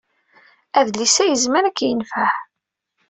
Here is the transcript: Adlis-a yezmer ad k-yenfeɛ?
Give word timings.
Adlis-a 0.79 1.25
yezmer 1.27 1.63
ad 1.65 1.73
k-yenfeɛ? 1.77 2.29